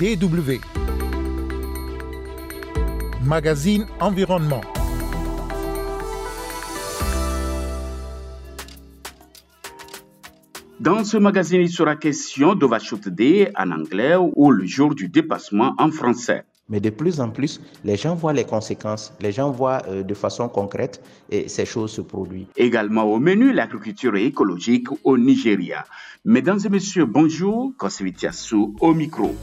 [0.00, 0.58] DW.
[3.22, 4.62] Magazine Environnement.
[10.80, 15.74] Dans ce magazine, il sera question d'Overshoot Day en anglais ou le jour du dépassement
[15.76, 16.44] en français.
[16.70, 20.14] Mais de plus en plus, les gens voient les conséquences, les gens voient euh, de
[20.14, 22.46] façon concrète et ces choses se produisent.
[22.56, 25.84] Également au menu, l'agriculture écologique au Nigeria.
[26.24, 27.72] Mesdames et messieurs, bonjour.
[27.76, 29.34] Kosivitiasu au micro.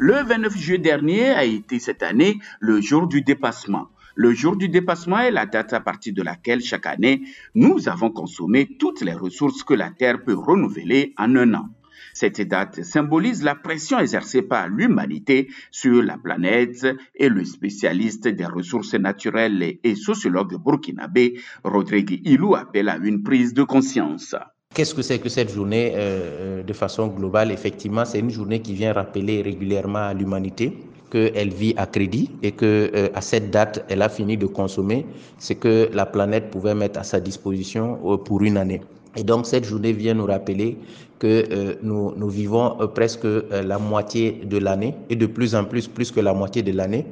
[0.00, 3.88] Le 29 juillet dernier a été cette année le jour du dépassement.
[4.20, 7.22] Le jour du dépassement est la date à partir de laquelle chaque année
[7.54, 11.68] nous avons consommé toutes les ressources que la Terre peut renouveler en un an.
[12.14, 18.44] Cette date symbolise la pression exercée par l'humanité sur la planète et le spécialiste des
[18.44, 24.34] ressources naturelles et sociologue burkinabé Rodrigue Ilou appelle à une prise de conscience.
[24.74, 27.52] Qu'est-ce que c'est que cette journée euh, de façon globale?
[27.52, 30.76] Effectivement, c'est une journée qui vient rappeler régulièrement à l'humanité
[31.10, 35.06] qu'elle vit à crédit et que euh, à cette date, elle a fini de consommer
[35.38, 38.80] ce que la planète pouvait mettre à sa disposition euh, pour une année.
[39.16, 40.76] Et donc cette journée vient nous rappeler
[41.18, 45.64] que euh, nous, vivons euh, presque euh, la moitié de l'année et de plus en
[45.64, 47.06] plus, plus que la moitié de l'année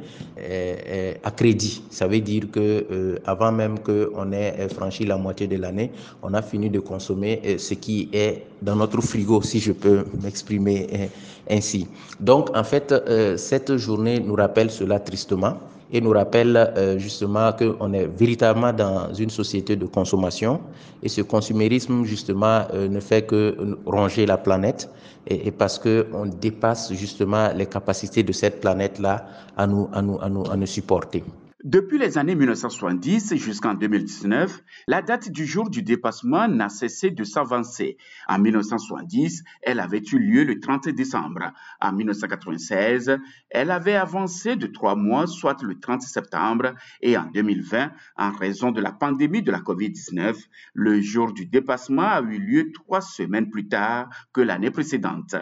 [1.24, 1.82] à crédit.
[1.90, 5.90] Ça veut dire que avant même qu'on ait franchi la moitié de l'année,
[6.22, 11.10] on a fini de consommer ce qui est dans notre frigo, si je peux m'exprimer
[11.50, 11.88] ainsi.
[12.20, 12.94] Donc en fait,
[13.38, 15.58] cette journée nous rappelle cela tristement
[15.92, 20.60] et nous rappelle euh, justement qu'on est véritablement dans une société de consommation
[21.02, 23.56] et ce consumérisme justement euh, ne fait que
[23.86, 24.90] ronger la planète
[25.26, 29.26] et, et parce qu'on dépasse justement les capacités de cette planète-là
[29.56, 31.22] à nous, à, nous, à, nous, à nous supporter.
[31.66, 37.24] Depuis les années 1970 jusqu'en 2019, la date du jour du dépassement n'a cessé de
[37.24, 37.96] s'avancer.
[38.28, 41.52] En 1970, elle avait eu lieu le 30 décembre.
[41.80, 43.18] En 1996,
[43.50, 46.72] elle avait avancé de trois mois, soit le 30 septembre.
[47.00, 50.36] Et en 2020, en raison de la pandémie de la COVID-19,
[50.72, 55.34] le jour du dépassement a eu lieu trois semaines plus tard que l'année précédente.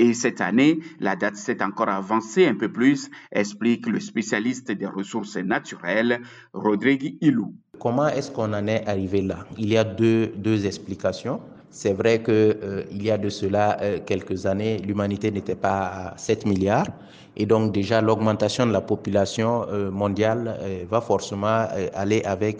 [0.00, 4.86] Et cette année, la date s'est encore avancée un peu plus, explique le spécialiste des
[4.86, 6.22] ressources naturelles,
[6.54, 7.54] Rodrigue Ilou.
[7.78, 9.44] Comment est-ce qu'on en est arrivé là?
[9.58, 11.42] Il y a deux, deux explications.
[11.72, 16.18] C'est vrai qu'il euh, y a de cela euh, quelques années, l'humanité n'était pas à
[16.18, 16.88] 7 milliards.
[17.36, 22.58] Et donc déjà, l'augmentation de la population euh, mondiale euh, va forcément aller avec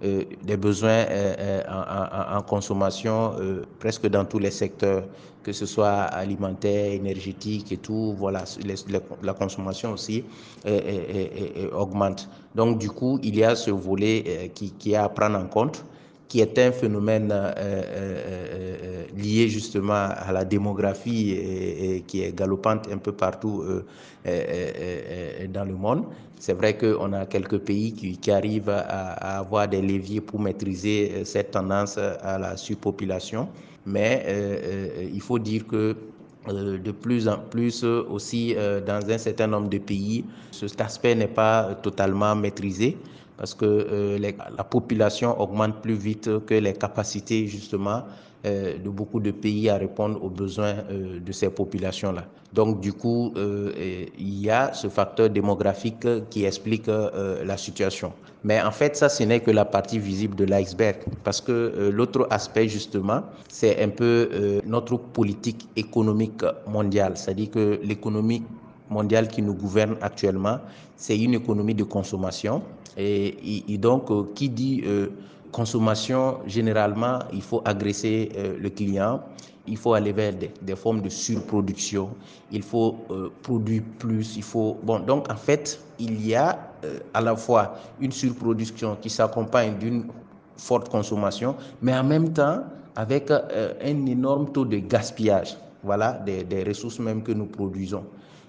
[0.00, 1.04] des besoins
[2.34, 3.34] en, consommation
[3.78, 5.04] presque dans tous les secteurs,
[5.42, 8.14] que ce soit alimentaire, énergétique et tout.
[8.18, 8.44] Voilà,
[9.22, 10.24] la consommation aussi
[11.72, 12.28] augmente.
[12.54, 15.84] Donc du coup, il y a ce volet qui, qui est à prendre en compte
[16.28, 22.98] qui est un phénomène euh, euh, lié justement à la démographie qui est galopante un
[22.98, 23.64] peu partout
[24.26, 26.04] euh, dans le monde.
[26.38, 31.52] C'est vrai qu'on a quelques pays qui, arrivent à, avoir des leviers pour maîtriser cette
[31.52, 33.48] tendance à la surpopulation,
[33.86, 34.26] mais
[35.12, 35.96] il faut dire que
[36.46, 38.54] de plus en plus aussi
[38.86, 42.98] dans un certain nombre de pays, cet aspect n'est pas totalement maîtrisé
[43.36, 48.02] parce que euh, la population augmente plus vite que les capacités justement
[48.46, 52.24] euh, de beaucoup de pays à répondre aux besoins euh, de ces populations-là.
[52.52, 58.12] Donc du coup, il y a ce facteur démographique qui explique la situation.
[58.44, 62.26] Mais en fait, ça, ce n'est que la partie visible de l'iceberg, parce que l'autre
[62.30, 64.30] aspect justement, c'est un peu
[64.64, 68.42] notre politique économique mondiale, c'est-à-dire que l'économie
[68.90, 70.58] mondiale qui nous gouverne actuellement,
[70.96, 72.62] c'est une économie de consommation.
[72.96, 75.08] Et, donc, euh, qui dit euh,
[75.52, 79.20] consommation, généralement, il faut agresser euh, le client,
[79.66, 82.10] il faut aller vers des, formes de surproduction,
[82.52, 82.98] il faut
[83.42, 84.78] produire plus, il faut...
[84.84, 86.70] Bon, donc en fait, il y a
[87.12, 90.04] à la fois une surproduction qui s'accompagne d'une
[90.56, 92.62] forte consommation, mais en même temps
[92.94, 98.04] avec un énorme taux de gaspillage, voilà, des, des ressources même que nous produisons.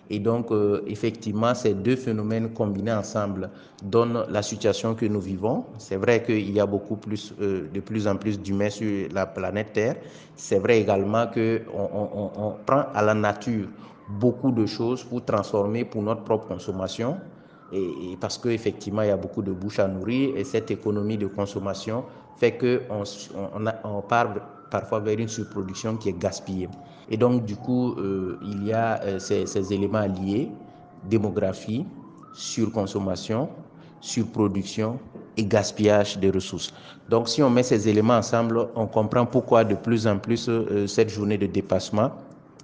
[0.09, 3.49] Et donc, euh, effectivement, ces deux phénomènes combinés ensemble
[3.83, 5.65] donnent la situation que nous vivons.
[5.77, 9.25] C'est vrai qu'il y a beaucoup plus, euh, de plus en plus d'humains sur la
[9.25, 9.95] planète Terre.
[10.35, 13.67] C'est vrai également qu'on on, prend à la nature
[14.07, 17.17] beaucoup de choses pour transformer pour notre propre consommation.
[17.69, 21.17] Et, et parce qu'effectivement, il y a beaucoup de bouches à nourrir et cette économie
[21.17, 22.05] de consommation
[22.37, 23.03] fait qu'on
[23.35, 24.01] on, on
[24.69, 26.69] parfois vers une surproduction qui est gaspillée.
[27.09, 30.51] Et donc, du coup, euh, il y a euh, ces, éléments liés,
[31.03, 31.85] démographie,
[32.33, 33.49] surconsommation,
[33.99, 34.99] surproduction
[35.37, 36.73] et gaspillage des ressources.
[37.09, 40.87] Donc si on met ces éléments ensemble, on comprend pourquoi de plus en plus euh,
[40.87, 42.11] cette journée de dépassement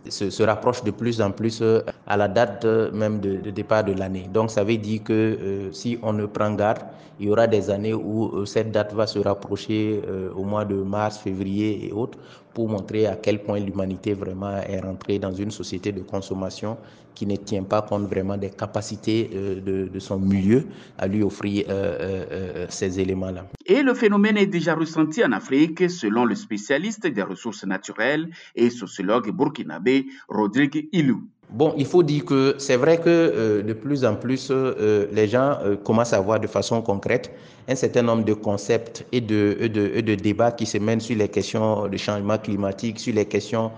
[0.10, 4.30] se, rapproche de plus en plus euh, à la date même de, départ de l'année.
[4.34, 6.80] Donc ça veut dire que euh, si on ne prend garde,
[7.20, 10.66] il y aura des années où euh, cette date va se rapprocher euh, au mois
[10.66, 12.18] de mars, février et autres
[12.54, 16.78] pour montrer à quel point l'humanité vraiment est rentrée dans une société de consommation
[17.16, 20.66] qui ne tient pas compte vraiment des capacités euh, de, son milieu
[20.98, 23.46] à lui offrir euh, euh, ces éléments-là.
[23.66, 28.70] Et le phénomène est déjà ressenti en Afrique selon le spécialiste des ressources naturelles et
[28.70, 31.24] sociologue burkinabé Rodrigue Ilou.
[31.54, 35.28] Bon, il faut dire que c'est vrai que euh, de plus en plus, euh, les
[35.28, 37.32] gens euh, commencent à voir de façon concrète
[37.68, 41.30] un certain nombre de concepts et de, de, de débats qui se mènent sur les
[41.30, 43.72] questions de changement climatique, sur les questions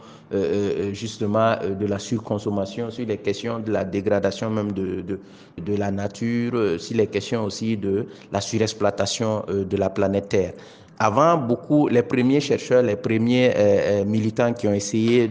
[0.91, 5.19] justement de la surconsommation, sur les questions de la dégradation même de, de,
[5.63, 10.53] de la nature, sur les questions aussi de la surexploitation de la planète Terre.
[10.97, 15.27] Avant, beaucoup, les premiers chercheurs, les premiers euh, militants qui ont essayé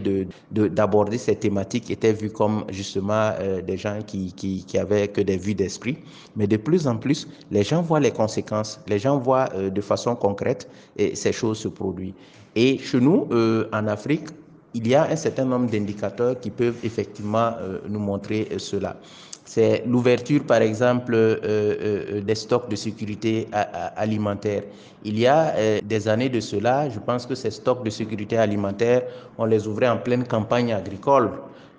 [0.51, 4.77] d'aborder de, de, ces thématiques étaient vus comme justement euh, des gens qui, qui, qui,
[4.77, 5.97] avaient que des vues d'esprit.
[6.35, 9.81] Mais de plus en plus, les gens voient les conséquences, les gens voient euh, de
[9.81, 12.13] façon concrète et ces choses se produisent.
[12.55, 13.27] Et chez nous,
[13.73, 14.27] en Afrique,
[14.73, 17.51] il y a un certain nombre d'indicateurs qui peuvent effectivement
[17.89, 18.95] nous montrer cela
[19.45, 23.47] c'est l'ouverture, par exemple, euh, euh, des stocks de sécurité
[23.95, 24.63] alimentaire.
[25.03, 28.37] Il y a euh, des années de cela, je pense que ces stocks de sécurité
[28.37, 29.03] alimentaire,
[29.37, 31.29] on les ouvrait en pleine campagne agricole.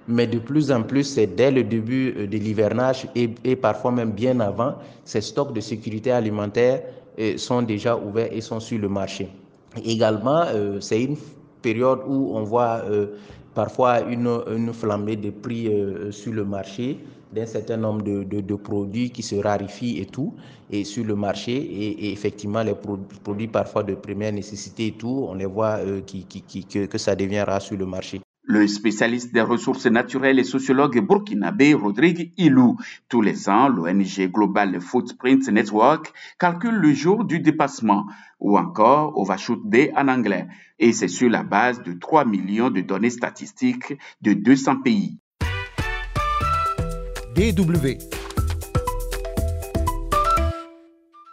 [0.06, 4.38] Mais de plus en plus, c'est dès le début de l'hivernage et, parfois même bien
[4.38, 4.74] avant,
[5.04, 6.82] ces stocks de sécurité alimentaire
[7.36, 9.28] sont déjà ouverts et sont sur le marché.
[9.84, 10.44] Également,
[10.78, 11.16] c'est une
[11.60, 12.82] période où on voit
[13.52, 15.68] parfois une, une flambée de prix
[16.12, 17.00] sur le marché
[17.32, 20.34] d'un certain nombre de, de, produits qui se raréfient et tout,
[20.70, 21.52] et sur le marché.
[21.54, 26.00] Et, effectivement, les pro produits parfois de première nécessité et tout, on les voit euh,
[26.00, 28.20] qui, qui, que, que ça devient rare sur le marché.
[28.48, 32.76] Le spécialiste des ressources naturelles et sociologue burkinabé Rodrigue Ilou.
[33.08, 38.06] Tous les ans, l'ONG Global Footprint Network calcule le jour du dépassement
[38.38, 40.46] ou encore Overshoot Day en anglais.
[40.78, 45.18] Et c'est sur la base de 3 millions de données statistiques de 200 pays.
[47.36, 47.98] DW.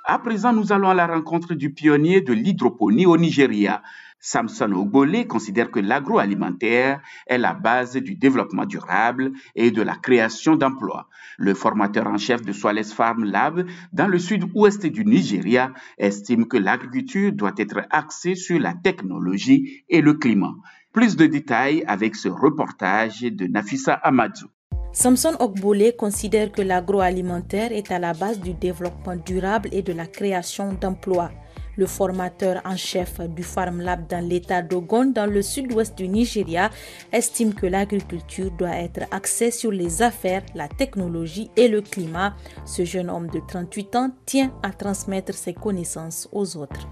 [0.03, 3.81] À présent, nous allons à la rencontre du pionnier de l'hydroponie au Nigeria.
[4.19, 10.57] Samson Ogbole considère que l'agroalimentaire est la base du développement durable et de la création
[10.57, 11.07] d'emplois.
[11.37, 16.57] Le formateur en chef de Swales Farm Lab dans le sud-ouest du Nigeria estime que
[16.57, 20.53] l'agriculture doit être axée sur la technologie et le climat.
[20.91, 24.49] Plus de détails avec ce reportage de Nafissa Amadou.
[24.95, 30.05] Samson Okbole considère que l'agroalimentaire est à la base du développement durable et de la
[30.05, 31.31] création d'emplois.
[31.77, 36.69] Le formateur en chef du Farm Lab dans l'état d'Ogon, dans le sud-ouest du Nigeria,
[37.11, 42.35] estime que l'agriculture doit être axée sur les affaires, la technologie et le climat.
[42.63, 46.87] Ce jeune homme de 38 ans tient à transmettre ses connaissances aux autres.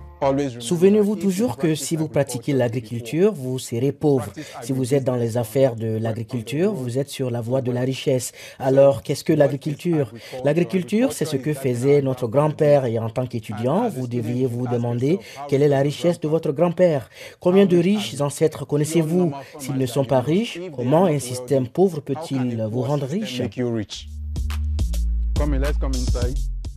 [0.60, 4.32] Souvenez-vous toujours que si vous pratiquez l'agriculture, vous serez pauvre.
[4.62, 7.82] Si vous êtes dans les affaires de l'agriculture, vous êtes sur la voie de la
[7.82, 8.32] richesse.
[8.60, 10.14] Alors, qu'est-ce que l'agriculture?
[10.46, 15.20] L'agriculture, c'est ce que faisait notre grand-père et en tant qu'étudiant, vous deviez vous demander
[15.48, 17.10] quelle est la richesse de votre grand-père.
[17.40, 19.32] Combien de riches ancêtres connaissez-vous?
[19.58, 23.42] S'ils ne sont pas riches, comment un système pauvre peut-il vous rendre riche?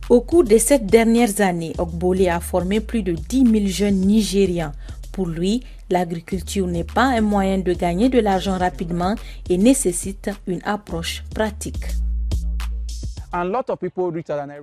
[0.09, 4.71] Au cours de ces dernières années, Ogbole a formé plus de 10 000 jeunes Nigérians.
[5.11, 9.15] Pour lui, l'agriculture n'est pas un moyen de gagner de l'argent rapidement
[9.49, 11.85] et nécessite une approche pratique.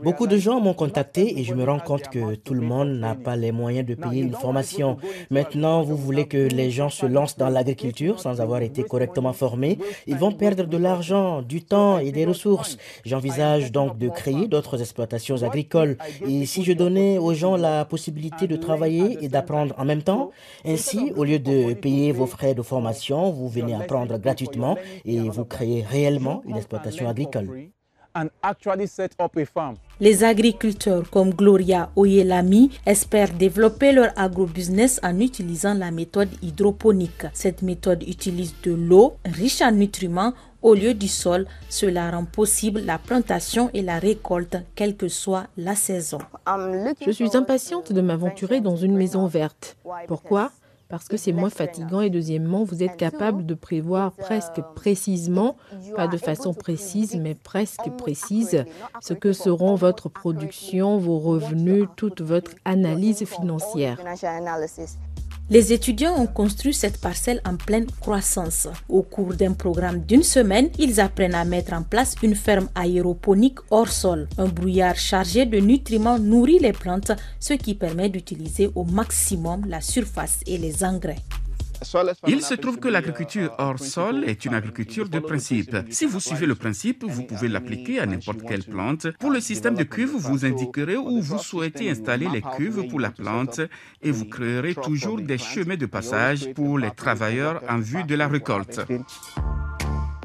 [0.02, 3.14] Beaucoup de gens m'ont contacté et je me rends compte que tout le monde n'a
[3.14, 4.96] pas les moyens de payer une formation.
[5.30, 9.78] Maintenant, vous voulez que les gens se lancent dans l'agriculture sans avoir été correctement formés.
[10.06, 12.78] Ils vont perdre de l'argent, du temps et des ressources.
[13.04, 15.98] J'envisage donc de créer d'autres exploitations agricoles.
[16.26, 20.30] Et si je donnais aux gens la possibilité de travailler et d'apprendre en même temps,
[20.64, 25.44] ainsi, au lieu de payer vos frais de formation, vous venez apprendre gratuitement et vous
[25.44, 27.70] créez réellement une exploitation agricole.
[30.00, 37.26] Les agriculteurs comme Gloria Oyelami espèrent développer leur agrobusiness en utilisant la méthode hydroponique.
[37.32, 41.46] Cette méthode utilise de l'eau riche en nutriments au lieu du sol.
[41.68, 46.18] Cela rend possible la plantation et la récolte, quelle que soit la saison.
[47.04, 49.76] Je suis impatiente de m'aventurer dans une maison verte.
[50.06, 50.50] Pourquoi?
[50.92, 55.56] Parce que c'est moins fatigant et deuxièmement, vous êtes capable de prévoir presque précisément,
[55.96, 58.66] pas de façon précise, mais presque précise,
[59.00, 63.98] ce que seront votre production, vos revenus, toute votre analyse financière.
[65.50, 68.68] Les étudiants ont construit cette parcelle en pleine croissance.
[68.88, 73.58] Au cours d'un programme d'une semaine, ils apprennent à mettre en place une ferme aéroponique
[73.70, 74.28] hors sol.
[74.38, 79.80] Un brouillard chargé de nutriments nourrit les plantes, ce qui permet d'utiliser au maximum la
[79.80, 81.18] surface et les engrais.
[82.26, 85.76] Il se trouve que l'agriculture hors sol est une agriculture de principe.
[85.90, 89.06] Si vous suivez le principe, vous pouvez l'appliquer à n'importe quelle plante.
[89.18, 93.10] Pour le système de cuve, vous indiquerez où vous souhaitez installer les cuves pour la
[93.10, 93.60] plante
[94.02, 98.28] et vous créerez toujours des chemins de passage pour les travailleurs en vue de la
[98.28, 98.80] récolte.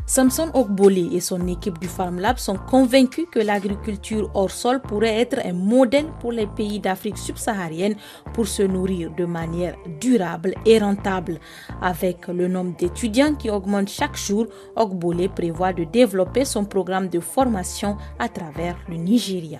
[0.09, 5.19] Samson Okbole et son équipe du Farm Lab sont convaincus que l'agriculture hors sol pourrait
[5.19, 7.95] être un modèle pour les pays d'Afrique subsaharienne
[8.33, 11.41] pour se nourrir de manière durable et rentable.
[11.81, 14.47] Avec le nombre d'étudiants qui augmente chaque jour,
[14.77, 19.59] Okbole prévoit de développer son programme de formation à travers le Nigeria.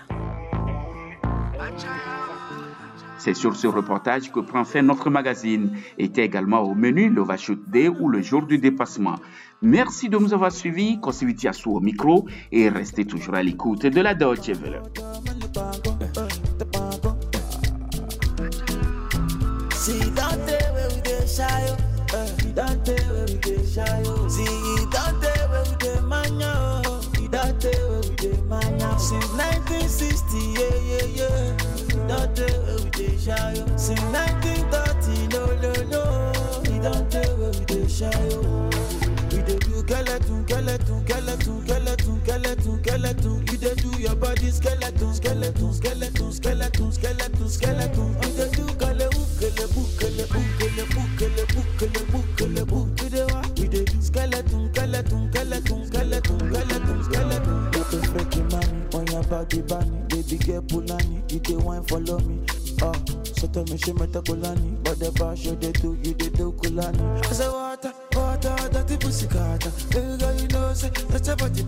[3.18, 5.72] C'est sur ce reportage que prend fin notre magazine.
[5.98, 9.16] Était également au menu le Vachut Day ou le jour du dépassement.
[9.62, 11.00] Merci de nous avoir suivis.
[11.00, 14.82] Kosiviti au micro et restez toujours à l'écoute de la Deutsche Welle.
[33.28, 33.54] Shy.
[33.76, 36.62] Since 1930, no, no, no.
[36.64, 38.10] We don't tell where we dey shy.
[39.32, 43.48] We dey do skeleton, skeleton, skeleton, skeleton, skeleton, skeleton.
[71.40, 71.64] работе